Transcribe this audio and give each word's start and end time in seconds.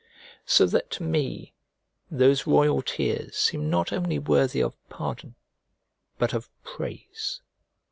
so 0.47 0.65
that 0.65 0.89
to 0.89 1.03
me 1.03 1.53
those 2.09 2.47
royal 2.47 2.81
tears 2.81 3.37
seem 3.37 3.69
not 3.69 3.93
only 3.93 4.17
worthy 4.17 4.59
of 4.59 4.73
pardon 4.89 5.35
but 6.17 6.33
of 6.33 6.49
praise. 6.63 7.43